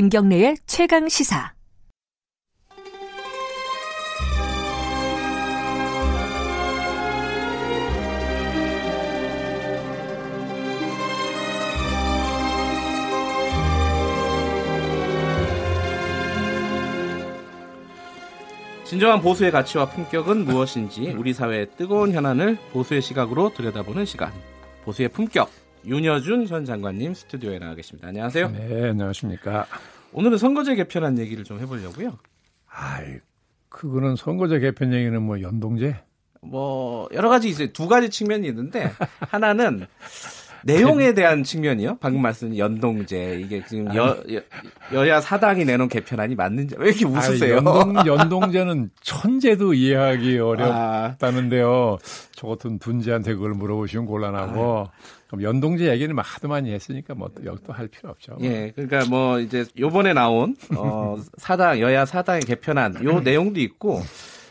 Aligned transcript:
김경래의 0.00 0.56
최강 0.64 1.10
시사. 1.10 1.52
진정한 18.84 19.20
보수의 19.20 19.50
가치와 19.50 19.90
품격은 19.90 20.46
무엇인지 20.46 21.10
우리 21.18 21.34
사회의 21.34 21.66
뜨거운 21.76 22.12
현안을 22.14 22.56
보수의 22.72 23.02
시각으로 23.02 23.52
들여다보는 23.52 24.06
시간. 24.06 24.32
보수의 24.86 25.10
품격. 25.10 25.50
윤여준 25.86 26.46
현 26.46 26.64
장관님 26.64 27.14
스튜디오에 27.14 27.58
나와 27.58 27.74
계십니다. 27.74 28.08
안녕하세요. 28.08 28.50
네, 28.50 28.90
안녕하십니까. 28.90 29.66
오늘은 30.12 30.38
선거제 30.38 30.74
개편한 30.74 31.18
얘기를 31.18 31.44
좀 31.44 31.60
해보려고요. 31.60 32.18
아이, 32.68 33.18
그거는 33.68 34.16
선거제 34.16 34.58
개편 34.60 34.92
얘기는 34.92 35.20
뭐 35.22 35.40
연동제? 35.40 35.96
뭐 36.42 37.08
여러 37.12 37.28
가지 37.28 37.48
있어요. 37.48 37.72
두 37.72 37.88
가지 37.88 38.10
측면이 38.10 38.46
있는데 38.48 38.92
하나는 39.20 39.86
내용에 40.64 41.14
대한 41.14 41.42
측면이요. 41.42 41.98
방금 42.00 42.22
말씀 42.22 42.56
연동제 42.56 43.40
이게 43.42 43.64
지금 43.66 43.94
여, 43.94 44.16
여, 44.92 45.08
야 45.08 45.20
사당이 45.20 45.64
내놓은 45.64 45.88
개편안이 45.88 46.34
맞는지 46.34 46.76
왜 46.78 46.88
이렇게 46.90 47.06
웃으세요? 47.06 47.58
아니, 47.58 47.66
연동, 47.66 48.06
연동 48.06 48.52
제는 48.52 48.90
천재도 49.02 49.74
이해하기 49.74 50.38
어렵다는데요. 50.38 51.98
아. 52.00 52.04
저 52.32 52.46
같은 52.46 52.78
둔재한테 52.78 53.34
그걸 53.34 53.52
물어보시면 53.52 54.06
곤란하고 54.06 54.86
아. 54.88 54.90
그럼 55.28 55.42
연동제 55.42 55.88
얘기는 55.90 56.14
막 56.14 56.22
하도 56.22 56.48
많이 56.48 56.72
했으니까 56.72 57.14
뭐또할 57.14 57.86
필요 57.86 58.10
없죠. 58.10 58.36
예, 58.40 58.72
그러니까 58.74 59.08
뭐 59.08 59.38
이제 59.38 59.64
요번에 59.78 60.12
나온 60.12 60.56
어 60.76 61.16
사당 61.38 61.78
여야 61.78 62.04
사당의 62.04 62.42
개편안 62.42 63.04
요 63.04 63.20
내용도 63.22 63.60
있고 63.60 64.02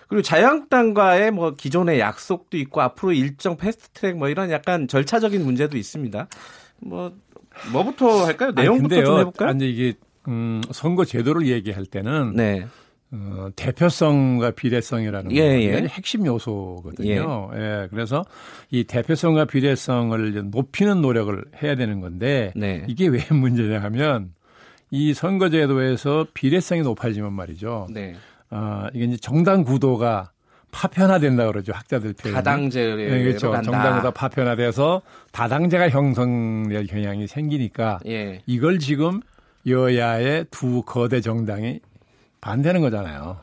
그리고 0.10 0.24
자유한국당과의 0.24 1.32
뭐 1.32 1.54
기존의 1.54 2.00
약속도 2.00 2.58
있고 2.58 2.82
앞으로 2.82 3.14
일정 3.14 3.56
패스트트랙 3.58 4.18
뭐 4.18 4.28
이런 4.28 4.50
약간 4.50 4.88
절차적인 4.88 5.46
문제도 5.46 5.78
있습니다. 5.78 6.28
뭐 6.80 7.14
뭐부터 7.72 8.26
할까요? 8.26 8.52
내용부터 8.52 8.96
아니, 8.96 9.06
좀 9.06 9.20
해볼까요? 9.20 9.50
아니 9.50 9.70
이게 9.70 9.94
음, 10.28 10.62
선거 10.72 11.06
제도를 11.06 11.48
얘기할 11.48 11.86
때는 11.86 12.34
네. 12.36 12.66
어, 13.12 13.50
대표성과 13.56 14.52
비례성이라는 14.52 15.32
예, 15.32 15.60
게 15.60 15.64
예. 15.64 15.88
핵심 15.88 16.26
요소거든요. 16.26 17.52
예. 17.56 17.60
예. 17.60 17.88
그래서 17.90 18.23
이 18.72 18.84
대표성과 18.84 19.46
비례성을 19.46 20.50
높이는 20.52 21.02
노력을 21.02 21.44
해야 21.62 21.76
되는 21.76 22.02
건데 22.02 22.52
네. 22.56 22.84
이게 22.88 23.08
왜 23.08 23.20
문제냐 23.32 23.80
하면 23.84 24.34
이 24.90 25.14
선거제도에서 25.14 26.28
비례성이 26.34 26.82
높아지면 26.82 27.34
말이죠. 27.34 27.88
네. 27.92 28.16
아, 28.50 28.89
이게 28.94 29.05
이제 29.05 29.17
정당 29.17 29.64
구도가 29.64 30.31
파편화된다 30.72 31.47
그러죠 31.47 31.73
학자들 31.73 32.14
표현. 32.14 32.36
다당제로 32.36 32.95
네, 32.95 33.23
그렇죠. 33.23 33.52
간다. 33.52 33.72
정당보다 33.72 34.11
파편화돼서 34.11 35.02
다당제가 35.31 35.89
형성될 35.89 36.88
경향이 36.88 37.27
생기니까 37.27 38.00
예. 38.08 38.42
이걸 38.45 38.80
지금 38.80 39.22
여야의 39.67 40.45
두 40.52 40.83
거대 40.83 41.22
정당이 41.22 41.80
반대하는 42.42 42.81
거잖아요. 42.81 43.38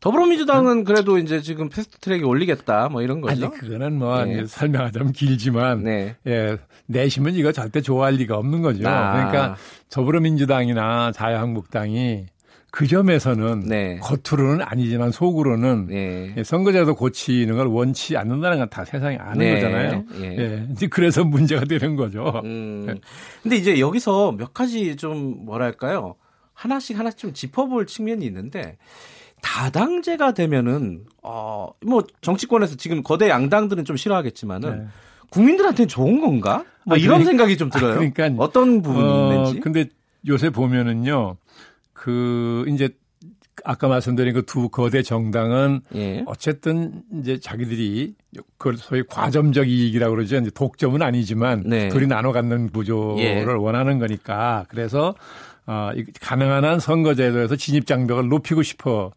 더불어민주당은 0.00 0.84
그래도 0.84 1.18
이제 1.18 1.40
지금 1.40 1.68
패스트트랙에 1.68 2.22
올리겠다 2.22 2.88
뭐 2.88 3.02
이런 3.02 3.20
거죠. 3.20 3.46
아니 3.46 3.54
그거는 3.58 3.98
뭐 3.98 4.26
예. 4.28 4.46
설명하자면 4.46 5.12
길지만 5.12 5.82
네. 5.82 6.14
예 6.26 6.56
내시면 6.86 7.34
이거 7.34 7.50
절대 7.50 7.80
좋아할 7.80 8.14
리가 8.14 8.36
없는 8.36 8.62
거죠. 8.62 8.88
아. 8.88 9.12
그러니까 9.12 9.56
더불어민주당이나 9.90 11.10
자유한국당이 11.12 12.26
그 12.70 12.86
점에서는 12.86 13.60
네. 13.60 13.98
겉으로는 14.02 14.62
아니지만 14.62 15.10
속으로는 15.10 15.86
네. 15.86 16.42
선거제도 16.44 16.94
고치는 16.94 17.56
걸 17.56 17.66
원치 17.66 18.16
않는다는 18.16 18.58
건 18.58 18.68
다 18.68 18.84
세상에 18.84 19.16
아는 19.16 19.38
네. 19.38 19.54
거잖아요. 19.54 20.04
예. 20.20 20.24
예. 20.38 20.66
이제 20.72 20.86
그래서 20.86 21.24
문제가 21.24 21.64
되는 21.64 21.96
거죠. 21.96 22.42
음. 22.44 22.86
예. 22.90 22.94
근데 23.42 23.56
이제 23.56 23.80
여기서 23.80 24.32
몇 24.32 24.52
가지 24.52 24.96
좀 24.96 25.46
뭐랄까요? 25.46 26.16
하나씩 26.52 26.98
하나씩 26.98 27.18
좀 27.18 27.32
짚어볼 27.32 27.86
측면이 27.86 28.26
있는데 28.26 28.76
다당제가 29.42 30.34
되면은 30.34 31.04
어뭐 31.22 32.04
정치권에서 32.20 32.76
지금 32.76 33.02
거대 33.02 33.28
양당들은 33.30 33.84
좀 33.84 33.96
싫어하겠지만은 33.96 34.78
네. 34.78 34.86
국민들한테는 35.30 35.88
좋은 35.88 36.20
건가? 36.20 36.64
뭐 36.84 36.96
아, 36.96 36.98
이런 36.98 37.20
그러니까, 37.20 37.30
생각이 37.30 37.56
좀 37.56 37.70
들어요. 37.70 37.92
아, 37.92 37.94
그러니까 37.96 38.30
어떤 38.42 38.82
부분이 38.82 39.06
어, 39.08 39.32
있는지. 39.32 39.60
근데 39.60 39.86
요새 40.26 40.50
보면은요. 40.50 41.36
그 41.98 42.64
이제 42.68 42.90
아까 43.64 43.88
말씀드린 43.88 44.34
그 44.34 44.42
두 44.42 44.68
거대 44.68 45.02
정당은 45.02 45.80
예. 45.96 46.22
어쨌든 46.26 47.02
이제 47.20 47.40
자기들이 47.40 48.14
그 48.56 48.76
소위 48.76 49.02
과점적 49.02 49.68
이익이라고 49.68 50.14
그러죠. 50.14 50.36
이제 50.36 50.50
독점은 50.54 51.02
아니지만 51.02 51.64
네. 51.66 51.88
둘이 51.88 52.06
나눠 52.06 52.32
갖는 52.32 52.70
구조를 52.70 53.22
예. 53.22 53.44
원하는 53.44 53.98
거니까 53.98 54.64
그래서 54.68 55.14
어 55.66 55.90
가능한 56.20 56.64
한 56.64 56.78
선거제도에서 56.80 57.56
진입 57.56 57.86
장벽을 57.86 58.28
높이고 58.28 58.62
싶어 58.62 59.10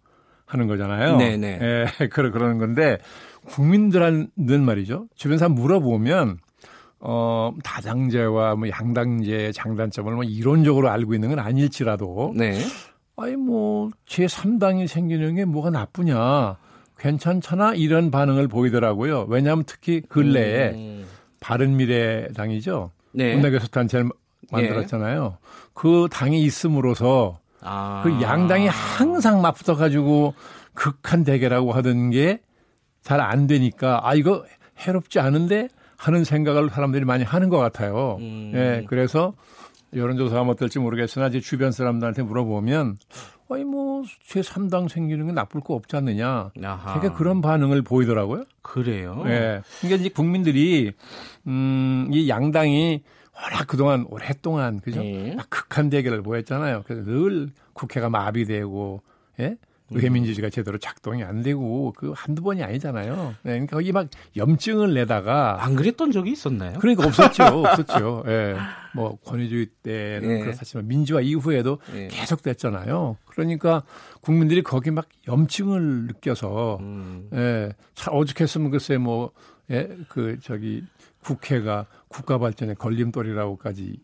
하는 0.48 0.68
거잖아요. 0.68 1.18
네네. 1.18 1.38
네. 1.38 1.86
예, 2.02 2.08
그러 2.09 2.31
그러는 2.31 2.58
건데 2.58 2.98
국민들한테는 3.46 4.66
말이죠. 4.66 5.08
주변 5.16 5.38
사람 5.38 5.53
물어보면 5.53 6.40
어, 7.01 7.51
다당제와 7.63 8.56
뭐 8.56 8.69
양당제의 8.69 9.53
장단점을 9.53 10.13
뭐 10.13 10.23
이론적으로 10.23 10.89
알고 10.89 11.13
있는 11.16 11.29
건 11.29 11.39
아닐지라도 11.39 12.34
네. 12.35 12.59
아니 13.17 13.35
뭐 13.35 13.89
제3당이 14.07 14.88
생기는 14.88 15.35
게 15.35 15.45
뭐가 15.45 15.69
나쁘냐. 15.69 16.57
괜찮잖아 17.00 17.73
이런 17.73 18.12
반응을 18.12 18.47
보이더라고요. 18.47 19.25
왜냐하면 19.28 19.63
특히 19.66 20.01
근래에 20.01 20.69
음. 20.72 21.06
바른미래당이죠. 21.39 22.91
네. 23.13 23.35
문화교섭단체를 23.35 24.09
만들었잖아요. 24.51 25.23
네. 25.23 25.38
그 25.73 26.07
당이 26.12 26.41
있음으로써 26.44 27.39
아. 27.62 28.01
그 28.03 28.22
양당이 28.22 28.68
항상 28.68 29.41
맞붙어 29.41 29.75
가지고 29.75 30.35
극한 30.73 31.23
대결하고 31.23 31.72
하던 31.73 32.12
게 32.12 32.39
잘 33.03 33.19
안 33.19 33.47
되니까 33.47 34.00
아 34.03 34.13
이거 34.13 34.45
해롭지 34.78 35.19
않은데 35.19 35.69
하는 36.01 36.23
생각을 36.23 36.72
사람들이 36.72 37.06
많이 37.06 37.23
하는 37.23 37.50
것 37.50 37.59
같아요. 37.59 38.17
음. 38.19 38.51
예, 38.56 38.84
그래서 38.88 39.34
여론조사가 39.95 40.41
어떨지 40.50 40.79
모르겠으나 40.79 41.28
이제 41.28 41.39
주변 41.39 41.72
사람들한테 41.72 42.23
물어보면 42.23 42.97
아니 43.50 43.63
뭐 43.66 44.01
제3당 44.28 44.89
생기는 44.89 45.28
게 45.28 45.31
나쁠 45.31 45.62
거 45.62 45.75
없지 45.75 45.95
않느냐. 45.97 46.51
아하. 46.63 47.00
되게 47.00 47.13
그런 47.13 47.41
반응을 47.41 47.84
보이더라고요. 47.84 48.45
그래요. 48.63 49.22
예. 49.28 49.62
그러니까 49.81 50.00
이제 50.00 50.09
국민들이 50.09 50.91
음, 51.45 52.09
이 52.12 52.28
양당이 52.28 53.03
워낙 53.35 53.68
그동안 53.68 54.06
오랫동안 54.09 54.79
그죠? 54.79 55.03
예. 55.03 55.35
극한 55.50 55.91
대결을 55.91 56.23
보였잖아요. 56.23 56.83
그래서 56.88 57.03
늘 57.03 57.50
국회가 57.73 58.09
마비되고 58.09 59.03
예? 59.41 59.57
의회민주주의가 59.91 60.50
제대로 60.50 60.78
작동이 60.78 61.24
안 61.24 61.41
되고 61.41 61.94
그 61.96 62.13
한두 62.16 62.41
번이 62.41 62.63
아니잖아요. 62.63 63.35
네, 63.44 63.52
그러니까 63.52 63.78
거기 63.78 63.91
막 63.91 64.07
염증을 64.35 64.94
내다가 64.94 65.63
안 65.63 65.75
그랬던 65.75 66.12
적이 66.12 66.31
있었나요? 66.31 66.79
그러니까 66.79 67.06
없었죠, 67.07 67.44
없었죠. 67.66 68.24
예, 68.28 68.31
네. 68.31 68.56
뭐 68.96 69.18
권위주의 69.18 69.68
때는 69.84 70.28
네. 70.28 70.40
그렇지만 70.40 70.88
민주화 70.88 71.22
이후에도 71.22 71.80
네. 71.94 72.07
계속 72.09 72.41
됐잖아요. 72.41 73.18
그러니까 73.25 73.83
국민들이 74.21 74.63
거기 74.63 74.92
막 74.92 75.07
염증을 75.27 76.07
느껴서 76.07 76.77
음. 76.81 77.30
예, 77.33 77.74
참 77.95 78.16
오죽했으면 78.16 78.71
글쎄 78.71 78.98
뭐 78.98 79.31
예, 79.69 79.89
그 80.10 80.38
저기 80.42 80.83
국회가 81.24 81.86
국가 82.07 82.38
발전의 82.38 82.75
걸림돌이라고까지 82.75 84.00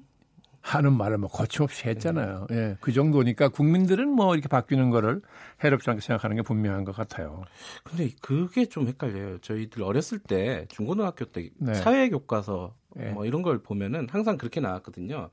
하는 0.67 0.97
말을 0.97 1.17
뭐 1.17 1.29
거침없이 1.29 1.87
했잖아요. 1.87 2.47
예. 2.51 2.77
그 2.81 2.91
정도니까 2.91 3.47
국민들은 3.47 4.09
뭐 4.09 4.33
이렇게 4.33 4.49
바뀌는 4.49 4.89
거를 4.89 5.21
해롭지 5.63 5.89
않게 5.89 6.01
생각하는 6.01 6.35
게 6.35 6.41
분명한 6.41 6.83
것 6.83 6.93
같아요. 6.93 7.45
근데 7.85 8.09
그게 8.21 8.65
좀 8.65 8.85
헷갈려요. 8.87 9.37
저희들 9.39 9.81
어렸을 9.81 10.19
때 10.19 10.65
중고등학교 10.67 11.23
때 11.23 11.49
네. 11.57 11.73
사회 11.73 12.09
교과서 12.09 12.75
네. 12.95 13.11
뭐 13.11 13.25
이런 13.25 13.43
걸 13.43 13.59
보면은 13.59 14.07
항상 14.09 14.35
그렇게 14.37 14.59
나왔거든요. 14.59 15.29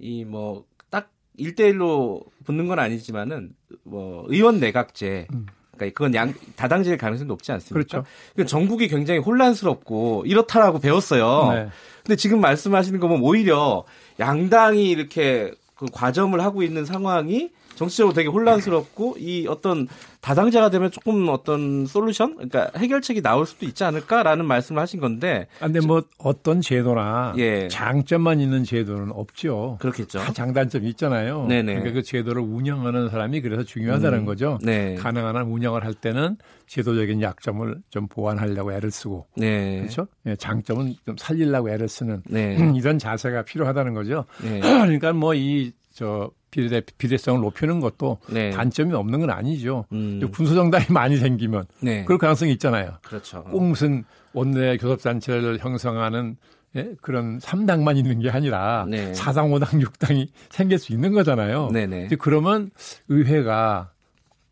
이 0.00 0.24
뭐딱 0.24 1.12
1대1로 1.38 2.24
붙는 2.44 2.66
건 2.66 2.80
아니지만은 2.80 3.54
뭐 3.84 4.24
의원 4.26 4.58
내각제 4.58 5.28
음. 5.32 5.46
그러니까 5.76 5.94
그건 5.96 6.14
양 6.14 6.34
다당제일 6.56 6.96
가능성이 6.96 7.28
높지 7.28 7.52
않습니까? 7.52 7.74
그렇죠. 7.74 8.04
그러니까 8.34 8.50
전국이 8.50 8.88
굉장히 8.88 9.20
혼란스럽고 9.20 10.24
이렇다라고 10.26 10.78
배웠어요. 10.78 11.52
네. 11.52 11.68
근데 12.02 12.16
지금 12.16 12.40
말씀하시는 12.40 13.00
거 13.00 13.08
보면 13.08 13.22
오히려 13.22 13.84
양당이 14.20 14.90
이렇게 14.90 15.52
그 15.76 15.86
과점을 15.92 16.38
하고 16.40 16.62
있는 16.62 16.84
상황이 16.84 17.50
정치적으로 17.74 18.14
되게 18.14 18.28
혼란스럽고 18.28 19.16
이 19.18 19.46
어떤 19.48 19.88
다당제가 20.20 20.70
되면 20.70 20.90
조금 20.90 21.28
어떤 21.28 21.84
솔루션, 21.86 22.34
그러니까 22.36 22.70
해결책이 22.78 23.20
나올 23.20 23.46
수도 23.46 23.66
있지 23.66 23.84
않을까라는 23.84 24.46
말씀을 24.46 24.80
하신 24.80 25.00
건데. 25.00 25.46
아, 25.60 25.66
근데 25.66 25.80
뭐 25.80 26.02
어떤 26.18 26.60
제도나 26.60 27.34
예. 27.36 27.68
장점만 27.68 28.40
있는 28.40 28.64
제도는 28.64 29.10
없죠. 29.12 29.76
그렇겠죠. 29.80 30.18
다 30.20 30.32
장단점이 30.32 30.88
있잖아요. 30.90 31.46
네네. 31.46 31.74
그러니까 31.74 31.92
그 31.92 32.02
제도를 32.02 32.40
운영하는 32.40 33.10
사람이 33.10 33.42
그래서 33.42 33.64
중요하다는 33.64 34.20
음. 34.20 34.24
거죠. 34.24 34.58
네. 34.62 34.94
가능한 34.94 35.36
한 35.36 35.46
운영을 35.46 35.84
할 35.84 35.92
때는 35.92 36.36
제도적인 36.66 37.20
약점을 37.20 37.82
좀 37.90 38.08
보완하려고 38.08 38.72
애를 38.72 38.90
쓰고, 38.90 39.26
네. 39.36 39.80
그렇죠? 39.80 40.06
예, 40.26 40.36
장점은 40.36 40.94
좀 41.04 41.16
살리려고 41.18 41.68
애를 41.68 41.88
쓰는 41.88 42.22
네. 42.26 42.56
이런 42.74 42.98
자세가 42.98 43.42
필요하다는 43.42 43.92
거죠. 43.92 44.24
네. 44.42 44.60
그러니까 44.60 45.12
뭐 45.12 45.34
이 45.34 45.72
저 45.94 46.30
비례, 46.54 46.80
비례성을 46.80 47.40
높이는 47.40 47.80
것도 47.80 48.18
네. 48.30 48.50
단점이 48.50 48.94
없는 48.94 49.20
건 49.20 49.30
아니죠. 49.30 49.86
음. 49.92 50.20
군소정당이 50.32 50.86
많이 50.90 51.16
생기면 51.16 51.64
네. 51.80 52.04
그럴 52.04 52.18
가능성이 52.18 52.52
있잖아요. 52.52 52.98
그렇죠. 53.02 53.42
꼭 53.44 53.64
무슨 53.64 54.04
원내 54.32 54.76
교섭단체를 54.76 55.58
형성하는 55.58 56.36
예? 56.76 56.92
그런 57.02 57.38
3당만 57.38 57.96
있는 57.96 58.20
게 58.20 58.30
아니라 58.30 58.86
네. 58.88 59.12
4당, 59.12 59.50
5당, 59.52 59.82
6당이 59.84 60.28
생길 60.50 60.78
수 60.78 60.92
있는 60.92 61.12
거잖아요. 61.12 61.70
네네. 61.72 62.06
이제 62.06 62.16
그러면 62.16 62.70
의회가 63.08 63.90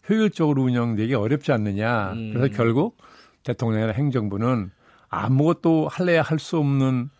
효율적으로 0.08 0.62
운영되기 0.64 1.14
어렵지 1.14 1.52
않느냐. 1.52 2.12
음. 2.12 2.32
그래서 2.32 2.52
결국 2.56 2.96
대통령이나 3.44 3.92
행정부는 3.92 4.70
아무것도 5.08 5.88
할래야 5.88 6.22
할 6.22 6.38
수 6.38 6.58
없는 6.58 7.10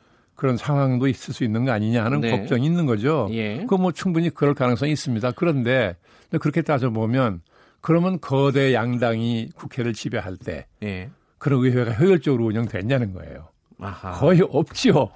그런 0.43 0.57
상황도 0.57 1.07
있을 1.07 1.33
수 1.33 1.45
있는 1.45 1.65
거 1.65 1.71
아니냐 1.71 2.05
하는 2.05 2.21
네. 2.21 2.33
걱정이 2.33 2.67
있는 2.67 2.85
거죠. 2.85 3.29
예. 3.31 3.65
그뭐 3.69 3.93
충분히 3.93 4.29
그럴 4.29 4.55
가능성이 4.55 4.91
있습니다. 4.91 5.31
그런데 5.37 5.95
그렇게 6.41 6.63
따져보면 6.63 7.43
그러면 7.81 8.21
거대 8.21 8.75
양당이 8.75 9.51
국회를 9.55 9.93
지배할 9.93 10.37
때 10.39 10.67
예. 10.83 11.11
그런 11.39 11.65
의회가 11.65 11.93
효율적으로 11.93 12.47
운영됐냐는 12.47 13.13
거예요. 13.13 13.51
아하. 13.79 14.11
거의 14.19 14.41
없지요. 14.43 15.11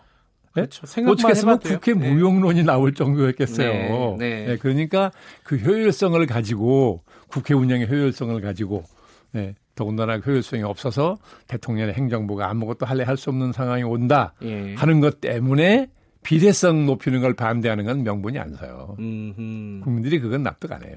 네? 0.54 0.66
그렇죠. 0.68 0.86
어떻게 1.10 1.28
했으면 1.28 1.58
국회 1.58 1.92
네. 1.92 2.08
무용론이 2.08 2.62
나올 2.62 2.94
정도였겠어요. 2.94 3.68
네. 3.68 4.16
네. 4.20 4.46
네. 4.46 4.56
그러니까 4.58 5.10
그 5.42 5.56
효율성을 5.56 6.24
가지고 6.26 7.02
국회 7.26 7.52
운영의 7.52 7.88
효율성을 7.90 8.40
가지고 8.40 8.84
네. 9.32 9.56
더군다나 9.76 10.18
효율성이 10.18 10.64
없어서 10.64 11.18
대통령의 11.46 11.94
행정부가 11.94 12.50
아무것도 12.50 12.84
할래 12.86 13.04
할 13.04 13.16
수 13.16 13.30
없는 13.30 13.52
상황이 13.52 13.82
온다 13.84 14.34
예. 14.42 14.74
하는 14.74 15.00
것 15.00 15.20
때문에 15.20 15.88
비례성 16.24 16.86
높이는 16.86 17.20
걸 17.20 17.34
반대하는 17.34 17.84
건 17.84 18.02
명분이 18.02 18.38
안 18.38 18.54
서요. 18.56 18.96
음흠. 18.98 19.84
국민들이 19.84 20.18
그건 20.18 20.42
납득 20.42 20.72
안 20.72 20.82
해요. 20.82 20.96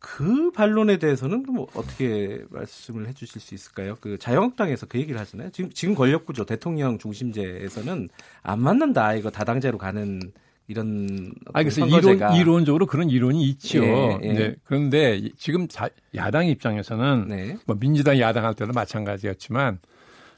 그 0.00 0.50
반론에 0.50 0.96
대해서는 0.98 1.44
뭐 1.46 1.68
어떻게 1.74 2.42
말씀을 2.48 3.06
해주실 3.08 3.40
수 3.40 3.54
있을까요? 3.54 3.96
그 4.00 4.18
자유한국당에서 4.18 4.86
그 4.86 4.98
얘기를 4.98 5.20
하잖아요. 5.20 5.50
지금 5.50 5.70
지금 5.70 5.94
권력구조 5.94 6.46
대통령 6.46 6.98
중심제에서는 6.98 8.08
안 8.42 8.60
맞는다 8.60 9.14
이거 9.14 9.30
다당제로 9.30 9.76
가는 9.78 10.32
이런 10.70 11.32
아 11.52 11.64
그래서 11.64 11.84
이론 11.84 12.34
이론적으로 12.36 12.86
그런 12.86 13.10
이론이 13.10 13.42
있죠. 13.50 13.82
예, 13.82 14.18
예. 14.22 14.32
네. 14.32 14.54
그런데 14.62 15.20
지금 15.36 15.66
자, 15.66 15.88
야당 16.14 16.46
입장에서는 16.46 17.26
네. 17.28 17.56
뭐 17.66 17.76
민주당 17.76 18.20
야당 18.20 18.44
할 18.44 18.54
때도 18.54 18.72
마찬가지였지만 18.72 19.80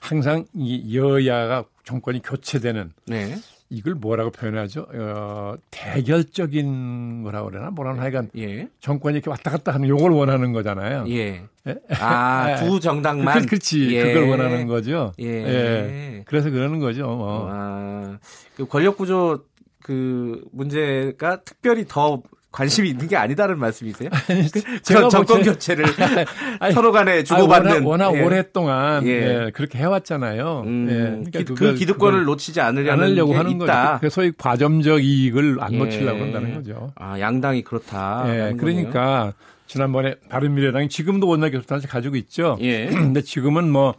항상 0.01 0.47
이 0.55 0.97
여야가 0.97 1.65
정권이 1.85 2.23
교체되는 2.23 2.93
네. 3.07 3.35
이걸 3.69 3.95
뭐라고 3.95 4.31
표현하죠? 4.31 4.87
어, 4.93 5.55
대결적인 5.71 7.23
거라고 7.23 7.51
그러나 7.51 7.71
뭐라나 7.71 8.03
하여간 8.03 8.31
예. 8.37 8.69
정권이 8.81 9.17
이렇게 9.17 9.31
왔다 9.31 9.51
갔다 9.51 9.73
하는 9.73 9.89
요걸 9.89 10.13
원하는 10.13 10.53
거잖아요. 10.53 11.07
예. 11.09 11.43
예? 11.67 11.75
아, 11.99 12.57
두 12.57 12.81
정당만. 12.81 13.41
그, 13.41 13.47
그렇지. 13.47 13.95
예. 13.95 14.13
그걸 14.13 14.29
원하는 14.29 14.67
거죠. 14.67 15.13
예. 15.21 15.27
예. 15.27 16.23
그래서 16.27 16.51
그러는 16.51 16.81
거죠. 16.81 17.07
뭐. 17.07 17.49
아, 17.51 18.19
그 18.57 18.67
권력 18.67 18.99
구조 18.99 19.45
그 19.83 20.41
문제가 20.53 21.41
특별히 21.43 21.85
더 21.87 22.23
관심이 22.53 22.91
있는 22.91 23.09
게 23.09 23.17
아니다는 23.17 23.59
말씀이세요? 23.59 24.11
제가 24.83 25.01
뭐 25.01 25.09
정권 25.09 25.43
교체를 25.43 25.87
서로 26.75 26.93
간에 26.93 27.25
주고받는 27.25 27.83
워낙, 27.83 28.11
워낙 28.11 28.19
예. 28.19 28.23
오랫동안 28.23 29.07
예. 29.07 29.11
예. 29.47 29.51
그렇게 29.55 29.79
해왔잖아요. 29.79 30.63
음, 30.67 30.89
예. 30.91 31.31
그러니까 31.31 31.55
그 31.55 31.75
기득권을 31.75 32.25
놓치지 32.25 32.61
않으려는 32.61 33.05
않으려고 33.05 33.35
하는 33.35 33.53
있다. 33.53 33.99
거죠. 34.01 34.11
소위 34.11 34.33
과점적 34.37 35.03
이익을 35.03 35.59
안 35.61 35.73
예. 35.73 35.79
놓치려고 35.79 36.21
한다는 36.21 36.55
거죠. 36.55 36.93
아 36.95 37.19
양당이 37.19 37.63
그렇다. 37.63 38.25
예. 38.29 38.55
그러니까. 38.57 39.33
지난번에 39.65 40.17
바른미래당이 40.29 40.91
지금도 40.91 41.27
원내 41.29 41.51
교섭단체 41.51 41.89
가지고 41.89 42.17
있죠. 42.17 42.59
예. 42.61 42.89
근데 42.93 43.23
지금은 43.23 43.71
뭐 43.71 43.95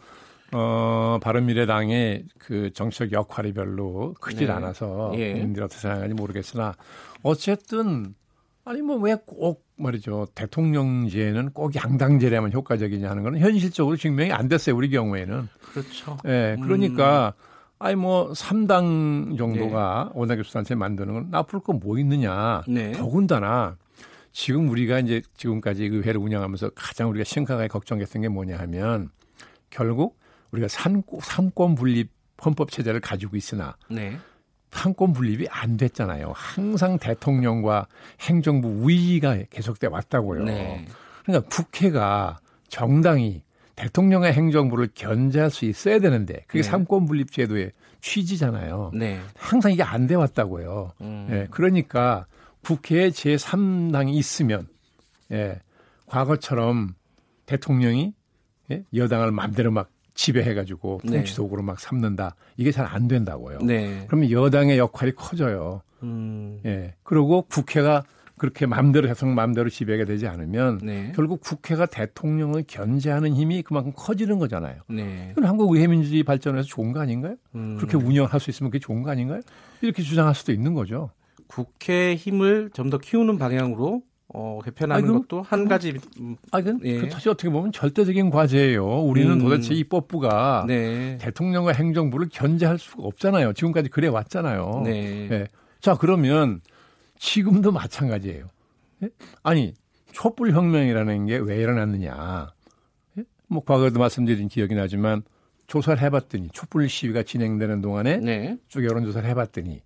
어, 0.52 1.18
바른미래당의 1.22 2.24
그 2.38 2.72
정치적 2.72 3.12
역할이 3.12 3.52
별로 3.52 4.14
크질 4.20 4.46
네. 4.46 4.52
않아서 4.52 5.12
예. 5.14 5.32
국민들이 5.32 5.64
어떻게 5.64 5.80
생각하는지 5.80 6.14
모르겠으나 6.14 6.74
어쨌든 7.22 8.14
아니 8.64 8.80
뭐 8.82 8.96
왜 8.98 9.16
꼭 9.26 9.64
말이죠 9.76 10.28
대통령제는 10.36 11.50
꼭 11.50 11.74
양당제라면 11.74 12.52
효과적이냐 12.52 13.10
하는 13.10 13.24
거는 13.24 13.40
현실적으로 13.40 13.96
증명이 13.96 14.30
안 14.32 14.46
됐어요 14.48 14.76
우리 14.76 14.88
경우에는 14.90 15.48
그렇죠. 15.72 16.16
예, 16.26 16.56
그러니까 16.62 17.34
음. 17.36 17.44
아니 17.80 17.96
뭐 17.96 18.32
3당 18.32 19.36
정도가 19.36 20.10
네. 20.14 20.18
원내교섭단체 20.18 20.76
만드는 20.76 21.12
건 21.12 21.28
나쁠 21.30 21.58
거 21.60 21.72
뭐 21.72 21.98
있느냐. 21.98 22.62
네. 22.68 22.92
더군다나 22.92 23.76
지금 24.32 24.68
우리가 24.68 25.00
이제 25.00 25.20
지금까지 25.36 25.84
의회를 25.84 26.20
운영하면서 26.20 26.70
가장 26.76 27.10
우리가 27.10 27.24
심각하게 27.24 27.66
걱정했던 27.68 28.22
게 28.22 28.28
뭐냐 28.28 28.56
하면 28.58 29.10
결국 29.70 30.18
우리가 30.54 30.68
삼권, 30.68 31.74
분립 31.74 32.10
헌법 32.44 32.70
체제를 32.70 33.00
가지고 33.00 33.36
있으나 33.36 33.76
네. 33.90 34.16
삼권 34.70 35.12
분립이 35.12 35.46
안 35.50 35.76
됐잖아요. 35.76 36.32
항상 36.34 36.98
대통령과 36.98 37.86
행정부 38.20 38.68
우위가 38.68 39.36
계속돼 39.50 39.86
왔다고요. 39.88 40.44
네. 40.44 40.86
그러니까 41.24 41.48
국회가 41.48 42.38
정당이 42.68 43.42
대통령의 43.76 44.32
행정부를 44.32 44.88
견제할 44.94 45.50
수 45.50 45.64
있어야 45.64 45.98
되는데 45.98 46.44
그게 46.46 46.62
네. 46.62 46.68
삼권 46.68 47.06
분립 47.06 47.32
제도의 47.32 47.72
취지잖아요. 48.00 48.92
네. 48.94 49.20
항상 49.36 49.72
이게 49.72 49.82
안 49.82 50.06
돼 50.06 50.14
왔다고요. 50.14 50.92
음. 51.00 51.28
예, 51.30 51.46
그러니까 51.50 52.26
국회에 52.62 53.10
제3당이 53.10 54.14
있으면 54.14 54.68
예, 55.32 55.60
과거처럼 56.06 56.94
대통령이 57.46 58.14
예, 58.70 58.84
여당을 58.94 59.30
마음대로 59.32 59.70
막 59.70 59.90
지배해가지고 60.14 61.00
네. 61.04 61.16
통치 61.18 61.34
도구로 61.36 61.62
막 61.62 61.78
삼는다. 61.80 62.34
이게 62.56 62.70
잘 62.70 62.86
안 62.86 63.08
된다고요. 63.08 63.58
네. 63.60 64.04
그러면 64.06 64.30
여당의 64.30 64.78
역할이 64.78 65.12
커져요. 65.16 65.82
음. 66.02 66.60
예. 66.66 66.94
그리고 67.02 67.42
국회가 67.42 68.04
그렇게 68.36 68.66
마음대로 68.66 69.08
해서 69.08 69.26
마음대로 69.26 69.70
지배가 69.70 70.04
되지 70.04 70.26
않으면 70.26 70.78
네. 70.82 71.12
결국 71.14 71.40
국회가 71.40 71.86
대통령을 71.86 72.64
견제하는 72.66 73.32
힘이 73.34 73.62
그만큼 73.62 73.92
커지는 73.94 74.38
거잖아요. 74.38 74.82
네. 74.88 75.28
이건 75.32 75.44
한국 75.44 75.72
의회민주주의 75.74 76.22
발전에서 76.24 76.66
좋은 76.66 76.92
거 76.92 77.00
아닌가요? 77.00 77.36
음. 77.54 77.76
그렇게 77.76 77.96
운영할 77.96 78.40
수 78.40 78.50
있으면 78.50 78.70
그게 78.70 78.80
좋은 78.80 79.02
거 79.02 79.10
아닌가요? 79.10 79.40
이렇게 79.82 80.02
주장할 80.02 80.34
수도 80.34 80.52
있는 80.52 80.74
거죠. 80.74 81.10
국회 81.46 82.14
힘을 82.16 82.70
좀 82.74 82.90
더 82.90 82.98
키우는 82.98 83.38
방향으로 83.38 84.02
어, 84.34 84.58
개편하는 84.64 85.04
아니, 85.08 85.18
것도 85.18 85.42
한 85.42 85.68
가지. 85.68 85.94
음, 86.20 86.36
아, 86.50 86.60
그, 86.60 86.76
예. 86.82 86.98
그 87.00 87.10
사실 87.10 87.28
어떻게 87.30 87.48
보면 87.48 87.72
절대적인 87.72 88.30
과제예요. 88.30 88.84
우리는 89.02 89.32
음. 89.32 89.38
도대체 89.38 89.74
입법부가 89.74 90.64
네. 90.66 91.16
대통령과 91.18 91.72
행정부를 91.72 92.28
견제할 92.32 92.78
수가 92.78 93.04
없잖아요. 93.04 93.52
지금까지 93.52 93.88
그래 93.90 94.08
왔잖아요. 94.08 94.82
네. 94.84 95.28
예. 95.30 95.48
자, 95.80 95.96
그러면 95.96 96.60
지금도 97.18 97.70
마찬가지예요. 97.72 98.50
예? 99.04 99.08
아니, 99.42 99.72
촛불 100.12 100.50
혁명이라는 100.52 101.26
게 101.26 101.38
왜 101.38 101.56
일어났느냐. 101.58 102.52
예? 103.18 103.22
뭐 103.48 103.62
과거에도 103.64 103.98
말씀드린 104.00 104.48
기억이 104.48 104.74
나지만 104.74 105.22
조사를 105.68 106.02
해봤더니 106.02 106.48
촛불 106.52 106.88
시위가 106.88 107.22
진행되는 107.22 107.80
동안에 107.80 108.18
네. 108.18 108.58
쭉 108.68 108.84
여론조사를 108.84 109.28
해봤더니 109.30 109.80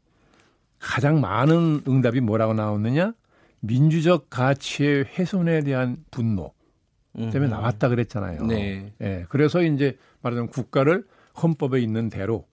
가장 0.78 1.20
많은 1.20 1.82
응답이 1.86 2.20
뭐라고 2.20 2.54
나왔느냐? 2.54 3.12
민주적 3.60 4.30
가치의 4.30 5.04
훼손에 5.04 5.60
대한 5.60 6.04
분노 6.10 6.52
때문에 7.14 7.48
나왔다 7.48 7.88
그랬잖아요. 7.88 8.42
네. 8.46 8.92
예. 9.00 9.24
그래서 9.28 9.62
이제 9.62 9.96
말하자면 10.22 10.50
국가를 10.50 11.04
헌법에 11.42 11.80
있는 11.80 12.08
대로 12.08 12.46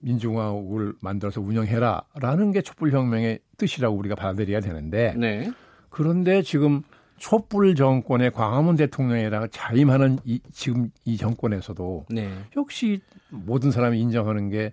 민주공화국을 0.00 0.94
만들어서 1.00 1.40
운영해라라는 1.40 2.52
게 2.52 2.62
촛불혁명의 2.62 3.40
뜻이라고 3.56 3.96
우리가 3.96 4.14
받아들여야 4.14 4.60
되는데 4.60 5.14
네. 5.16 5.50
그런데 5.90 6.42
지금 6.42 6.82
촛불 7.16 7.74
정권의 7.74 8.30
광화문 8.30 8.76
대통령이랑 8.76 9.48
자임하는 9.50 10.18
이, 10.24 10.40
지금 10.52 10.90
이 11.04 11.16
정권에서도 11.16 12.06
네. 12.10 12.30
역시 12.56 13.00
모든 13.30 13.70
사람이 13.70 14.00
인정하는 14.00 14.50
게 14.50 14.72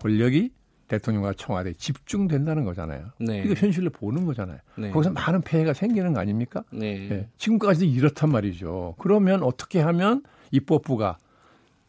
권력이 0.00 0.52
대통령과 0.88 1.32
청와대 1.34 1.72
집중된다는 1.74 2.64
거잖아요. 2.64 3.06
네. 3.18 3.42
이거 3.44 3.54
현실로 3.54 3.90
보는 3.90 4.24
거잖아요. 4.24 4.58
네. 4.76 4.90
거기서 4.90 5.10
많은 5.12 5.40
폐해가 5.42 5.72
생기는 5.72 6.12
거 6.12 6.20
아닙니까? 6.20 6.62
네. 6.70 7.08
네. 7.08 7.28
지금까지도 7.38 7.86
이렇단 7.86 8.30
말이죠. 8.30 8.94
그러면 8.98 9.42
어떻게 9.42 9.80
하면 9.80 10.22
입법부가 10.50 11.18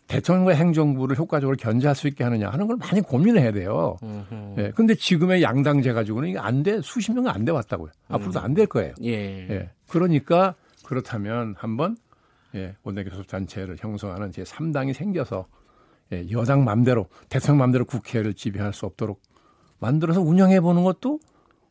대통령과 0.08 0.54
행정부를 0.54 1.18
효과적으로 1.18 1.58
견제할 1.58 1.96
수 1.96 2.08
있게 2.08 2.24
하느냐 2.24 2.50
하는 2.50 2.68
걸 2.68 2.78
많이 2.78 3.02
고민해야 3.02 3.52
돼요. 3.52 3.98
예. 4.58 4.72
근데 4.76 4.94
지금의 4.94 5.42
양당제 5.42 5.94
가지고는 5.94 6.30
이게 6.30 6.38
안 6.38 6.62
돼, 6.62 6.80
수십 6.82 7.12
명은 7.14 7.32
안 7.32 7.44
돼 7.44 7.52
왔다고요. 7.52 7.90
앞으로도 8.10 8.40
안 8.40 8.54
될 8.54 8.68
거예요. 8.68 8.94
예. 9.04 9.50
예. 9.50 9.70
그러니까 9.90 10.54
그렇다면 10.86 11.56
한번 11.58 11.98
예, 12.54 12.76
원내교섭단체를 12.84 13.78
형성하는 13.80 14.32
제 14.32 14.44
3당이 14.44 14.94
생겨서 14.94 15.48
예, 16.12 16.26
여당 16.32 16.64
맘대로 16.64 17.08
대통령 17.30 17.60
맘대로 17.60 17.86
국회를 17.86 18.34
지배할 18.34 18.74
수 18.74 18.86
없도록 18.86 19.22
만들어서 19.80 20.22
운영해 20.22 20.62
보는 20.62 20.84
것도 20.84 21.20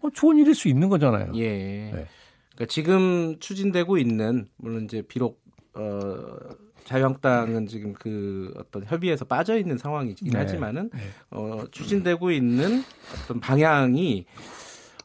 어, 0.02 0.10
좋은 0.12 0.36
일일 0.38 0.54
수 0.54 0.68
있는 0.68 0.88
거잖아요. 0.88 1.32
예. 1.34 1.48
네. 1.48 2.06
그러니까 2.54 2.66
지금 2.68 3.38
추진되고 3.40 3.98
있는 3.98 4.48
물론 4.56 4.84
이제 4.84 5.02
비록 5.02 5.42
어 5.74 6.36
자유한국당은 6.84 7.66
지금 7.66 7.94
그 7.94 8.52
어떤 8.56 8.84
협의에서 8.84 9.24
빠져 9.24 9.56
있는 9.56 9.78
상황이긴 9.78 10.32
네. 10.32 10.38
하지만은 10.38 10.90
네. 10.92 11.00
어 11.30 11.64
추진되고 11.70 12.30
있는 12.30 12.82
어떤 13.22 13.40
방향이 13.40 14.26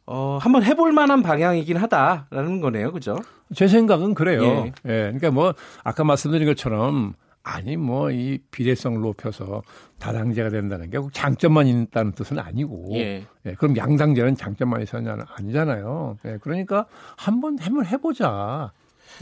어 0.06 0.38
한번 0.42 0.64
해볼 0.64 0.92
만한 0.92 1.24
방향이긴 1.24 1.78
하다라는 1.78 2.62
거네요, 2.62 2.92
그죠? 2.92 3.18
제 3.56 3.68
생각은 3.68 4.14
그래요. 4.14 4.44
예. 4.44 4.74
예. 4.86 4.92
그러니까 5.04 5.32
뭐 5.32 5.54
아까 5.84 6.04
말씀드린 6.04 6.48
것처럼 6.48 7.14
아니 7.44 7.78
뭐 7.78 8.12
이 8.12 8.40
비례성을 8.52 9.00
높여서 9.02 9.64
다당제가 10.00 10.50
된다는 10.50 10.90
게 10.90 10.98
장점만 11.14 11.68
있다는 11.68 12.12
뜻은 12.14 12.40
아니고 12.40 12.92
예. 12.96 13.26
예 13.46 13.54
그럼 13.56 13.78
양당제는 13.78 14.36
장점만 14.36 14.82
있었냐는 14.82 15.26
아니잖아요. 15.36 16.18
예, 16.26 16.38
그러니까 16.42 16.86
한번 17.18 17.60
해을 17.60 17.88
해보자. 17.88 18.72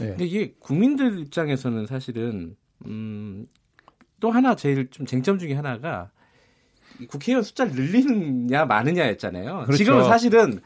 예. 0.00 0.08
근데 0.08 0.24
이게 0.24 0.54
국민들 0.58 1.18
입장에서는 1.20 1.86
사실은 1.86 2.56
음, 2.86 3.46
또 4.20 4.30
하나 4.30 4.54
제일 4.54 4.90
좀 4.90 5.06
쟁점 5.06 5.38
중에 5.38 5.54
하나가 5.54 6.10
국회의원 7.08 7.42
숫자를 7.42 7.72
늘리느냐 7.72 8.64
마느냐였잖아요. 8.64 9.62
그렇죠. 9.64 9.76
지금은 9.76 10.04
사실은 10.04 10.60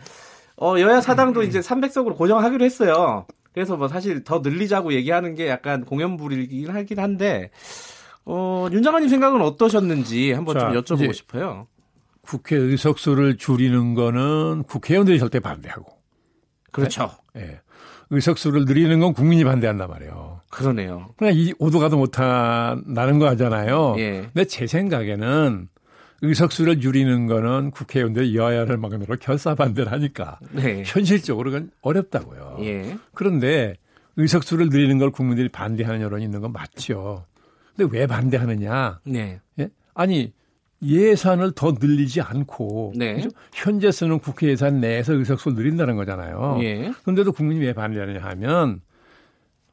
어, 0.57 0.79
여야 0.79 1.01
사당도 1.01 1.43
이제 1.43 1.61
300석으로 1.61 2.17
고정하기로 2.17 2.65
했어요. 2.65 3.27
그래서 3.53 3.77
뭐 3.77 3.89
사실 3.89 4.25
더 4.25 4.41
늘리자고 4.41 4.93
얘기하는 4.95 5.35
게 5.35 5.49
약간 5.49 5.85
공연불이긴 5.85 6.71
하긴 6.71 6.99
한데 6.99 7.51
어, 8.25 8.69
윤 8.73 8.83
장관님 8.83 9.09
생각은 9.09 9.43
어떠셨는지 9.43 10.33
한번 10.33 10.59
자, 10.59 10.73
좀 10.83 10.99
여쭤보고 10.99 11.13
싶어요. 11.13 11.67
국회 12.23 12.57
의석수를 12.57 13.37
줄이는 13.37 13.95
거는 13.95 14.63
국회의원들이 14.65 15.19
절대 15.19 15.41
반대하고. 15.41 15.93
그렇죠. 16.71 17.11
예. 17.37 17.41
네? 17.41 17.47
네. 17.47 17.61
의석수를 18.11 18.67
늘리는 18.67 19.01
건 19.01 19.15
국민이 19.15 19.43
반대한단 19.43 19.89
말이에요. 19.89 20.43
그러네요. 20.51 21.09
그냥 21.17 21.35
이 21.35 21.55
오도 21.59 21.79
가도 21.79 21.97
못한다는 21.97 23.19
거 23.19 23.27
하잖아요. 23.29 23.95
예. 23.99 24.29
근데 24.33 24.45
제 24.45 24.67
생각에는 24.67 25.69
의석수를 26.23 26.81
줄이는 26.81 27.27
거는 27.27 27.73
국회의원들이 27.73 28.37
여야를 28.37 28.77
막론으로 28.79 29.17
결사 29.17 29.55
반대를 29.55 29.91
하니까 29.91 30.39
네. 30.53 30.85
현실적으로 30.87 31.51
는 31.51 31.71
어렵다고요. 31.83 32.59
예. 32.61 32.97
그런데 33.13 33.75
의석수를 34.17 34.69
늘리는 34.69 34.99
걸 34.99 35.11
국민들이 35.11 35.49
반대하는 35.49 36.01
여론이 36.01 36.25
있는 36.25 36.41
건 36.41 36.53
맞죠. 36.53 37.27
근데 37.75 37.97
왜 37.97 38.07
반대하느냐? 38.07 39.01
네. 39.05 39.41
예? 39.59 39.69
아니 39.95 40.33
예산을 40.81 41.53
더 41.53 41.75
늘리지 41.81 42.21
않고 42.21 42.93
네. 42.97 43.15
그죠? 43.15 43.31
현재 43.53 43.91
쓰는 43.91 44.19
국회 44.21 44.49
예산 44.49 44.81
내에서 44.81 45.15
의석수를 45.15 45.57
늘린다는 45.57 45.97
거잖아요. 45.97 46.59
예. 46.63 46.93
그런데도 47.03 47.33
국민이 47.33 47.61
왜 47.61 47.73
반대하느냐 47.73 48.21
하면 48.21 48.81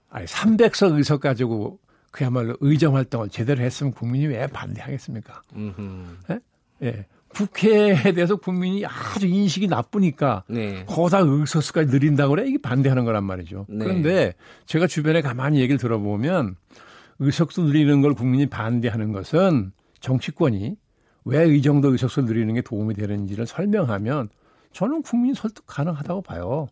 아니 0.10 0.26
300석 0.26 0.98
의석 0.98 1.22
가지고 1.22 1.80
그야말로 2.12 2.56
의정 2.60 2.96
활동을 2.96 3.30
제대로 3.30 3.62
했으면 3.64 3.92
국민이 3.94 4.28
왜 4.28 4.48
반대하겠습니까? 4.48 5.42
예? 6.32 6.40
예. 6.84 7.06
국회에 7.30 8.14
대해서 8.14 8.36
국민이 8.38 8.86
아주 8.86 9.28
인식이 9.28 9.68
나쁘니까 9.68 10.44
네. 10.50 10.84
거다 10.88 11.20
의석수까지 11.20 11.92
늘린다고 11.92 12.36
그래 12.36 12.48
이게 12.48 12.58
반대하는 12.60 13.06
거란 13.06 13.24
말이죠. 13.24 13.68
네. 13.70 13.86
그런데 13.86 14.34
제가 14.66 14.88
주변에 14.88 15.22
가만히 15.22 15.60
얘기를 15.60 15.78
들어보면 15.78 16.56
의석수 17.20 17.62
늘리는 17.62 18.02
걸 18.02 18.14
국민이 18.16 18.48
반대하는 18.48 19.12
것은 19.12 19.72
정치권이 20.00 20.76
왜 21.26 21.46
이 21.46 21.62
정도 21.62 21.92
의석수 21.92 22.24
늘리는 22.24 22.52
게 22.56 22.62
도움이 22.62 22.96
되는지를 22.96 23.46
설명하면 23.46 24.30
저는 24.72 25.04
국민 25.04 25.34
설득 25.36 25.66
가능하다고 25.68 26.22
봐요. 26.24 26.68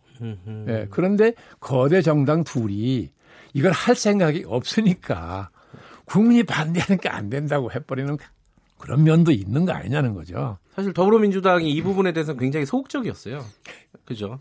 예. 0.67 0.87
그런데 0.89 1.33
거대 1.59 2.01
정당 2.01 2.43
둘이 2.43 3.11
이걸 3.53 3.71
할 3.71 3.95
생각이 3.95 4.43
없으니까 4.47 5.49
국민이 6.05 6.43
반대하는 6.43 6.97
게안 6.97 7.29
된다고 7.29 7.71
해버리는 7.71 8.17
그런 8.77 9.03
면도 9.03 9.31
있는 9.31 9.65
거 9.65 9.73
아니냐는 9.73 10.13
거죠. 10.13 10.57
사실 10.73 10.93
더불어민주당이 10.93 11.69
이 11.71 11.81
부분에 11.81 12.13
대해서는 12.13 12.39
굉장히 12.39 12.65
소극적이었어요. 12.65 13.43
그죠? 14.05 14.39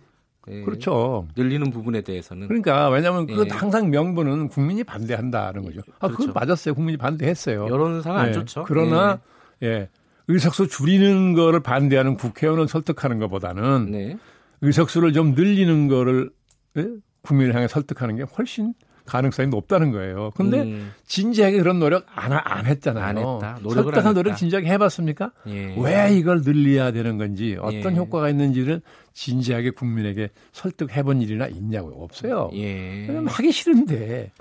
예, 0.48 0.62
그렇죠. 0.62 1.26
늘리는 1.36 1.70
부분에 1.70 2.02
대해서는. 2.02 2.46
그러니까 2.46 2.88
왜냐하면 2.88 3.26
그 3.26 3.44
예. 3.46 3.50
항상 3.50 3.90
명분은 3.90 4.48
국민이 4.48 4.84
반대한다는 4.84 5.64
거죠. 5.64 5.80
아, 5.98 6.06
그렇죠. 6.06 6.28
그건 6.28 6.34
맞았어요. 6.34 6.74
국민이 6.74 6.96
반대했어요. 6.96 7.66
여론상 7.68 8.16
안 8.16 8.28
예. 8.28 8.32
좋죠. 8.32 8.64
그러나 8.66 9.18
예. 9.62 9.66
예. 9.66 9.88
의석수 10.28 10.68
줄이는 10.68 11.34
거를 11.34 11.60
반대하는 11.60 12.16
국회의원을 12.16 12.68
설득하는 12.68 13.18
것보다는 13.18 13.90
네. 13.90 14.18
의석수를 14.60 15.12
좀 15.12 15.32
늘리는 15.34 15.88
거를 15.88 16.30
예? 16.76 16.86
국민을 17.22 17.54
향해 17.54 17.68
설득하는 17.68 18.16
게 18.16 18.22
훨씬 18.22 18.74
가능성이 19.06 19.48
높다는 19.48 19.90
거예요. 19.92 20.30
근데 20.36 20.62
음. 20.62 20.92
진지하게 21.06 21.58
그런 21.58 21.78
노력 21.78 22.04
안, 22.14 22.32
안 22.32 22.66
했잖아요. 22.66 23.04
안 23.04 23.16
했다. 23.18 23.58
설득한 23.62 24.14
노력 24.14 24.36
진지하게 24.36 24.68
해봤습니까? 24.68 25.32
예. 25.48 25.74
왜 25.78 26.14
이걸 26.16 26.42
늘려야 26.42 26.92
되는 26.92 27.16
건지 27.18 27.56
어떤 27.60 27.92
예. 27.94 27.96
효과가 27.98 28.28
있는지를 28.30 28.82
진지하게 29.14 29.70
국민에게 29.70 30.30
설득해본 30.52 31.22
일이나 31.22 31.46
있냐고요. 31.46 31.94
없어요. 31.96 32.50
예. 32.54 33.06
하기 33.26 33.52
싫은데. 33.52 34.32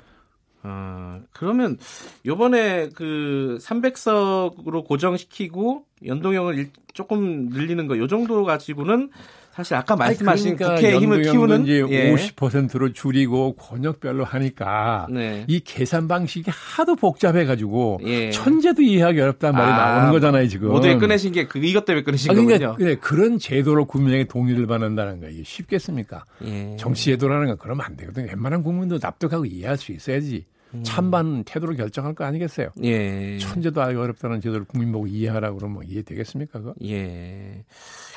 아, 0.67 1.19
그러면 1.31 1.77
요번에 2.25 2.89
그 2.95 3.60
300석으로 3.62 4.84
고정시키고 4.86 5.86
연동형을 6.05 6.69
조금 6.93 7.50
늘리는 7.50 7.86
거 7.88 7.98
요 7.98 8.07
정도 8.07 8.43
가지고는 8.43 9.12
사실 9.55 9.75
아까 9.75 9.95
말씀하신 9.95 10.57
그러니까 10.57 10.75
국회의 10.75 11.00
힘을 11.00 11.21
키우는 11.21 11.63
이제 11.63 11.85
예. 11.89 12.13
50%로 12.13 12.91
줄이고 12.91 13.55
권역별로 13.55 14.25
하니까 14.25 15.07
네. 15.09 15.45
이 15.47 15.62
계산 15.62 16.09
방식이 16.09 16.51
하도 16.51 16.95
복잡해 16.97 17.45
가지고 17.45 18.00
예. 18.03 18.31
천재도 18.31 18.81
이해하기 18.81 19.21
어렵다는 19.21 19.57
말이 19.57 19.71
아, 19.71 19.77
나오는 19.77 20.12
거잖아요, 20.12 20.47
지금. 20.50 20.69
모두에 20.69 20.97
꺼내신 20.97 21.31
게 21.31 21.45
그 21.47 21.59
이것 21.59 21.85
때문에 21.85 22.03
꺼내신 22.03 22.31
아, 22.31 22.33
그러니까, 22.33 22.71
거군요. 22.71 22.89
네, 22.89 22.95
그런 22.95 23.39
제도로 23.39 23.85
국민에게 23.85 24.25
동의를 24.25 24.67
받는다는 24.67 25.21
거 25.21 25.29
이게 25.29 25.43
쉽겠습니까? 25.45 26.25
예. 26.43 26.75
정치 26.77 27.05
제도라는 27.05 27.47
건 27.47 27.57
그러면 27.57 27.85
안 27.85 27.95
되거든요. 27.95 28.27
웬만한 28.27 28.62
국민도 28.63 29.00
납득하고 29.01 29.45
이해할 29.45 29.77
수 29.77 29.91
있어야지. 29.93 30.45
음. 30.75 30.84
찬반 30.84 31.44
태도를 31.44 31.75
결정할 31.75 32.13
거 32.13 32.24
아니겠어요? 32.25 32.70
예. 32.84 33.38
천재도 33.39 33.82
알기 33.82 34.00
어렵다는 34.00 34.41
제도를 34.41 34.65
국민 34.65 34.91
보고 34.91 35.08
이해하라고 35.08 35.58
그러면 35.58 35.74
뭐 35.75 35.84
이해되겠습니까? 35.84 36.60
그거? 36.60 36.74
예. 36.84 37.63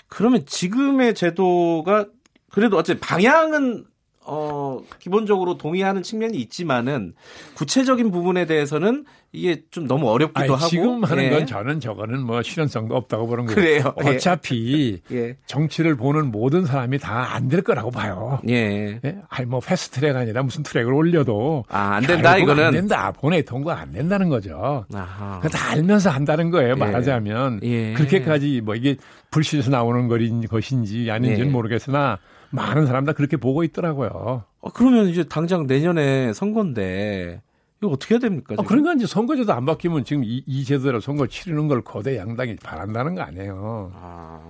그러면 0.08 0.44
지금의 0.46 1.14
제도가 1.14 2.06
그래도 2.50 2.76
어째 2.78 2.98
방향은 2.98 3.84
어, 4.28 4.80
기본적으로 4.98 5.56
동의하는 5.58 6.02
측면이 6.02 6.36
있지만은 6.38 7.14
구체적인 7.54 8.10
부분에 8.10 8.46
대해서는 8.46 9.04
이게 9.32 9.62
좀 9.70 9.86
너무 9.86 10.08
어렵기도 10.10 10.40
아니, 10.40 10.50
하고 10.50 10.66
지금 10.66 11.04
하는 11.04 11.24
예. 11.24 11.30
건 11.30 11.46
저는 11.46 11.80
저거는 11.80 12.22
뭐 12.22 12.42
실현성도 12.42 12.94
없다고 12.96 13.26
보는 13.26 13.44
거예요. 13.46 13.54
그래요. 13.54 13.94
예. 14.04 14.16
어차피 14.16 15.00
예. 15.12 15.36
정치를 15.46 15.96
보는 15.96 16.30
모든 16.30 16.64
사람이 16.64 16.98
다 16.98 17.34
안 17.34 17.48
될 17.48 17.62
거라고 17.62 17.90
봐요. 17.90 18.40
예. 18.48 19.00
예. 19.04 19.16
아니 19.28 19.46
뭐 19.46 19.60
패스트트랙 19.60 20.16
아니라 20.16 20.42
무슨 20.42 20.62
트랙을 20.62 20.92
올려도 20.92 21.64
아, 21.68 21.94
안 21.96 22.02
된다 22.04 22.36
이거는 22.38 22.64
안 22.64 22.72
된다. 22.72 23.12
본회 23.12 23.42
통과 23.42 23.78
안 23.80 23.92
된다는 23.92 24.28
거죠. 24.28 24.84
아하. 24.94 25.40
다 25.52 25.70
알면서 25.72 26.10
한다는 26.10 26.50
거예요. 26.50 26.70
예. 26.70 26.74
말하자면 26.74 27.60
예. 27.64 27.92
그렇게까지 27.94 28.62
뭐 28.62 28.74
이게 28.74 28.96
불신에서 29.30 29.70
나오는 29.70 30.08
것인지 30.48 31.10
아닌지는 31.10 31.48
예. 31.48 31.50
모르겠으나 31.50 32.18
많은 32.50 32.86
사람 32.86 33.04
다 33.04 33.12
그렇게 33.12 33.36
보고 33.36 33.62
있더라고요. 33.64 34.44
어, 34.60 34.70
그러면 34.72 35.08
이제 35.08 35.24
당장 35.24 35.66
내년에 35.66 36.32
선거인데 36.32 37.42
이거 37.80 37.90
어떻게 37.92 38.14
해야 38.14 38.20
됩니까? 38.20 38.56
아, 38.58 38.62
그러니까 38.62 38.94
이제 38.94 39.06
선거제도 39.06 39.52
안 39.52 39.64
바뀌면 39.66 40.04
지금 40.04 40.24
이, 40.24 40.42
이 40.46 40.64
제도대로 40.64 41.00
선거 41.00 41.26
치르는 41.26 41.68
걸 41.68 41.82
거대 41.82 42.16
양당이 42.16 42.56
바란다는 42.56 43.14
거 43.14 43.22
아니에요. 43.22 43.92
아. 43.94 44.40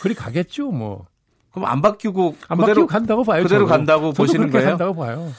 그리 0.00 0.14
가겠죠, 0.14 0.70
뭐. 0.70 1.06
그럼 1.50 1.68
안 1.70 1.80
바뀌고 1.80 2.36
안 2.48 2.58
그대로, 2.58 2.82
바뀌고 2.82 2.86
간다고 2.86 3.24
봐요. 3.24 3.42
그대로 3.42 3.66
저는. 3.66 3.76
간다고 3.78 4.12
보시는 4.12 4.50
거예요? 4.50 4.68
간다고 4.70 4.94
봐요. 4.94 5.32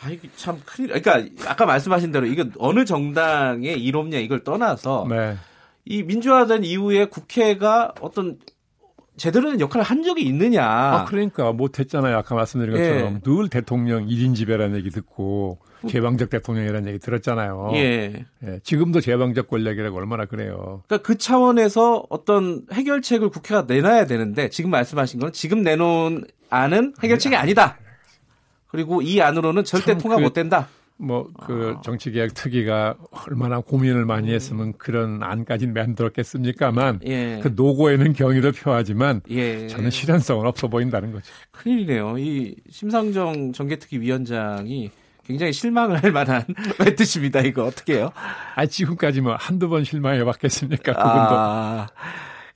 아, 0.00 0.10
이게 0.10 0.28
참 0.36 0.60
큰일. 0.64 1.00
그러니까 1.00 1.50
아까 1.50 1.66
말씀하신 1.66 2.12
대로 2.12 2.26
이거 2.26 2.44
어느 2.58 2.84
정당의 2.84 3.82
이롭냐 3.82 4.18
이걸 4.18 4.44
떠나서 4.44 5.06
네. 5.08 5.36
이 5.84 6.02
민주화된 6.04 6.62
이후에 6.64 7.06
국회가 7.06 7.92
어떤 8.00 8.38
제대로 9.16 9.50
된 9.50 9.60
역할을 9.60 9.82
한 9.82 10.02
적이 10.02 10.22
있느냐. 10.22 10.64
아, 10.64 11.04
그러니까 11.06 11.52
못했잖아요. 11.52 12.16
아까 12.16 12.34
말씀드린 12.34 12.76
것처럼 12.76 13.14
예. 13.14 13.20
늘 13.20 13.48
대통령 13.48 14.06
1인 14.06 14.34
지배라는 14.34 14.76
얘기 14.76 14.90
듣고 14.90 15.58
제왕적 15.88 16.30
대통령이라는 16.30 16.88
얘기 16.88 16.98
들었잖아요. 16.98 17.70
예. 17.74 18.24
예. 18.44 18.60
지금도 18.62 19.00
제왕적 19.00 19.48
권력이라고 19.48 19.96
얼마나 19.96 20.26
그래요. 20.26 20.82
그러니까 20.86 21.06
그 21.06 21.16
차원에서 21.16 22.06
어떤 22.08 22.66
해결책을 22.72 23.30
국회가 23.30 23.62
내놔야 23.62 24.06
되는데 24.06 24.50
지금 24.50 24.70
말씀하신 24.70 25.20
건 25.20 25.32
지금 25.32 25.62
내놓은 25.62 26.24
안은 26.50 26.94
해결책이 27.02 27.36
아니다. 27.36 27.78
그리고 28.68 29.00
이 29.00 29.20
안으로는 29.20 29.64
절대 29.64 29.96
통과 29.96 30.16
그, 30.16 30.22
못 30.22 30.32
된다. 30.32 30.68
뭐그 30.98 31.74
아. 31.78 31.80
정치 31.82 32.10
개혁 32.10 32.34
특위가 32.34 32.96
얼마나 33.26 33.60
고민을 33.60 34.04
많이 34.04 34.32
했으면 34.32 34.72
그런 34.78 35.22
안까지 35.22 35.66
만들었겠습니까만 35.68 37.00
예. 37.06 37.40
그 37.42 37.52
노고에는 37.54 38.12
경의를 38.14 38.52
표하지만 38.52 39.20
예. 39.30 39.66
저는 39.68 39.90
실현성은 39.90 40.46
없어 40.46 40.68
보인다는 40.68 41.12
거죠. 41.12 41.26
큰일이네요. 41.50 42.18
이 42.18 42.56
심상정 42.70 43.52
정개특위 43.52 44.00
위원장이 44.00 44.90
굉장히 45.24 45.52
실망을 45.52 46.02
할 46.02 46.10
만한 46.12 46.44
멘트십니다. 46.78 47.40
이거 47.40 47.64
어떻게 47.64 47.96
해요? 47.96 48.10
아 48.54 48.64
지금까지 48.64 49.20
뭐 49.20 49.34
한두 49.38 49.68
번 49.68 49.84
실망해 49.84 50.24
봤겠습니까? 50.24 50.92
그분도. 50.92 51.10
아, 51.10 51.86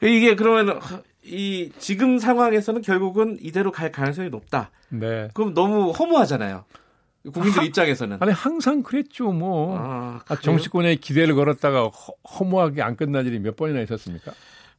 이게 0.03 0.35
그러면 0.35 0.81
이 1.23 1.71
지금 1.79 2.19
상황에서는 2.19 2.81
결국은 2.81 3.37
이대로 3.41 3.71
갈 3.71 3.93
가능성이 3.93 4.31
높다. 4.31 4.71
네. 4.89 5.29
그럼 5.35 5.53
너무 5.53 5.91
허무하잖아요. 5.91 6.65
국민들 7.33 7.61
하, 7.61 7.65
입장에서는 7.65 8.19
아니 8.21 8.33
항상 8.33 8.83
그랬죠 8.83 9.33
뭐 9.33 9.77
아, 9.79 10.21
아, 10.27 10.37
정치권에 10.37 10.97
기대를 10.97 11.35
걸었다가 11.35 11.89
허, 11.89 12.13
허무하게 12.39 12.83
안 12.83 12.97
끝난 12.97 13.27
일이 13.27 13.39
몇 13.39 13.57
번이나 13.57 13.81
있었습니까? 13.81 14.33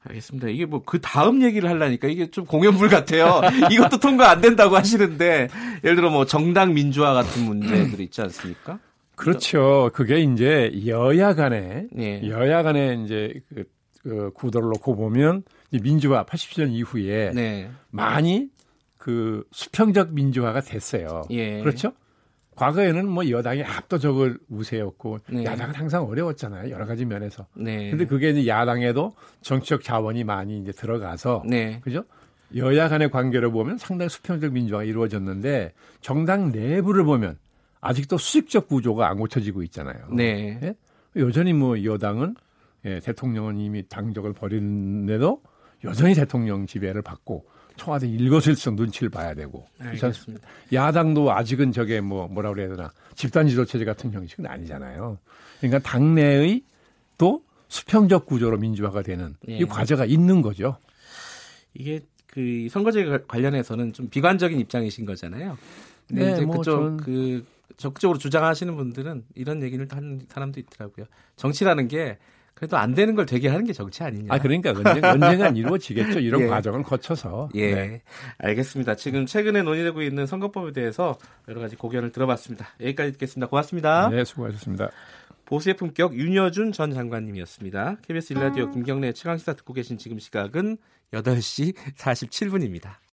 알겠습니다. 0.03 0.47
이게 0.49 0.65
뭐 0.65 0.81
그 0.83 0.99
다음 0.99 1.43
얘기를 1.43 1.69
하려니까 1.69 2.07
이게 2.07 2.29
좀 2.31 2.45
공연불 2.45 2.89
같아요. 2.89 3.41
이것도 3.71 3.99
통과 3.99 4.31
안 4.31 4.41
된다고 4.41 4.75
하시는데 4.75 5.47
예를 5.83 5.95
들어 5.95 6.09
뭐 6.09 6.25
정당 6.25 6.73
민주화 6.73 7.13
같은 7.13 7.43
문제들이 7.43 8.05
있지 8.05 8.21
않습니까? 8.21 8.79
그렇죠. 9.15 9.91
그게 9.93 10.19
이제 10.19 10.71
여야 10.87 11.35
간에 11.35 11.85
예. 11.97 12.27
여야 12.27 12.63
간에 12.63 12.99
이제 13.05 13.41
그, 13.53 13.63
그 14.01 14.31
구도를 14.33 14.69
놓고 14.69 14.95
보면 14.95 15.43
민주화 15.71 16.25
87년 16.25 16.71
이후에 16.71 17.31
네. 17.35 17.69
많이 17.91 18.49
그 18.97 19.43
수평적 19.51 20.13
민주화가 20.13 20.61
됐어요. 20.61 21.21
예. 21.29 21.59
그렇죠? 21.61 21.93
과거에는 22.55 23.07
뭐 23.07 23.27
여당이 23.29 23.63
압도적으로 23.63 24.35
우세였고 24.49 25.19
네. 25.29 25.45
야당은 25.45 25.73
항상 25.73 26.03
어려웠잖아요. 26.03 26.69
여러 26.69 26.85
가지 26.85 27.05
면에서. 27.05 27.47
네. 27.55 27.89
근데 27.89 28.05
그게 28.05 28.31
이제 28.31 28.47
야당에도 28.47 29.13
정치적 29.41 29.83
자원이 29.83 30.23
많이 30.23 30.59
이제 30.59 30.71
들어가서 30.71 31.43
네. 31.47 31.79
그죠? 31.81 32.03
여야 32.55 32.89
간의 32.89 33.09
관계를 33.09 33.51
보면 33.51 33.77
상당히 33.77 34.09
수평적 34.09 34.51
민주화가 34.51 34.83
이루어졌는데 34.83 35.73
정당 36.01 36.51
내부를 36.51 37.05
보면 37.05 37.37
아직도 37.79 38.17
수직적 38.17 38.67
구조가 38.67 39.07
안 39.07 39.17
고쳐지고 39.17 39.63
있잖아요. 39.63 40.07
네. 40.11 40.59
예? 40.61 40.75
여전히 41.15 41.53
뭐 41.53 41.83
여당은 41.83 42.35
예, 42.85 42.99
대통령은 42.99 43.57
이미 43.59 43.87
당적을 43.87 44.33
버리는데도 44.33 45.41
여전히 45.83 46.13
대통령 46.13 46.65
지배를 46.65 47.01
받고 47.01 47.45
청와대 47.81 48.07
일거수일투족 48.07 48.75
눈치를 48.75 49.09
봐야 49.09 49.33
되고. 49.33 49.65
알겠습니다. 49.79 50.47
야당도 50.71 51.31
아직은 51.31 51.71
저게 51.71 51.99
뭐 51.99 52.27
뭐라 52.27 52.53
그래야 52.53 52.69
되나 52.69 52.91
집단 53.15 53.47
지도 53.47 53.65
체제 53.65 53.85
같은 53.85 54.11
형식은 54.13 54.45
아니잖아요. 54.45 55.17
그러니까 55.59 55.79
당내의 55.79 56.63
또 57.17 57.43
수평적 57.69 58.27
구조로 58.27 58.57
민주화가 58.57 59.01
되는 59.01 59.35
예. 59.49 59.57
이 59.57 59.65
과제가 59.65 60.05
있는 60.05 60.43
거죠. 60.43 60.77
이게 61.73 62.01
그 62.27 62.67
선거제 62.69 63.23
관련해서는 63.27 63.93
좀 63.93 64.09
비관적인 64.09 64.59
입장이신 64.59 65.05
거잖아요. 65.05 65.57
근데 66.07 66.25
네, 66.25 66.33
이제 66.33 66.45
뭐 66.45 66.57
그쪽 66.57 66.63
전... 66.63 66.97
그 66.97 67.43
적극적으로 67.77 68.19
주장하시는 68.19 68.75
분들은 68.75 69.23
이런 69.33 69.63
얘기를 69.63 69.87
하는 69.89 70.21
사람도 70.29 70.59
있더라고요. 70.59 71.07
정치라는 71.35 71.87
게 71.87 72.19
그래도 72.61 72.77
안 72.77 72.93
되는 72.93 73.15
걸 73.15 73.25
되게 73.25 73.47
하는 73.47 73.65
게 73.65 73.73
정치 73.73 74.03
아니냐. 74.03 74.27
아, 74.31 74.37
그러니까 74.37 74.69
언젠, 74.69 75.03
언젠간 75.03 75.57
이루어지겠죠. 75.57 76.19
이런 76.19 76.41
예. 76.45 76.45
과정을 76.45 76.83
거쳐서. 76.83 77.49
예. 77.55 77.73
네. 77.73 78.01
알겠습니다. 78.37 78.93
지금 78.97 79.25
최근에 79.25 79.63
논의되고 79.63 79.99
있는 80.03 80.27
선거법에 80.27 80.71
대해서 80.71 81.17
여러 81.47 81.59
가지 81.59 81.75
고견을 81.75 82.11
들어봤습니다. 82.11 82.67
여기까지 82.79 83.13
듣겠습니다. 83.13 83.47
고맙습니다. 83.47 84.09
네, 84.09 84.23
수고하셨습니다. 84.23 84.91
보수의 85.45 85.75
품격 85.75 86.15
윤여준 86.15 86.71
전 86.71 86.93
장관님이었습니다. 86.93 87.97
KBS 88.03 88.33
일라디오 88.33 88.69
김경래 88.69 89.11
최강시사 89.11 89.53
듣고 89.53 89.73
계신 89.73 89.97
지금 89.97 90.19
시각은 90.19 90.77
8시 91.13 91.73
47분입니다. 91.97 93.01